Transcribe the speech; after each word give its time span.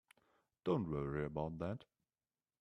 Don't 0.63 0.89
worry 0.89 1.25
about 1.25 1.59
that. 1.59 1.85